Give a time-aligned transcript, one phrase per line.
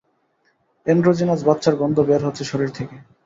[0.85, 2.95] Androgynous বাচ্চার গন্ধ বের হচ্ছে শরীর থেকে।